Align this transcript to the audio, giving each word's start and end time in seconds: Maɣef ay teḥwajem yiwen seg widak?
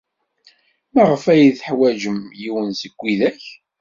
Maɣef 0.93 1.23
ay 1.33 1.43
teḥwajem 1.59 2.19
yiwen 2.41 2.69
seg 2.81 2.93
widak? 3.01 3.43